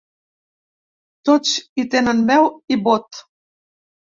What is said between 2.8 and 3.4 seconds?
vot.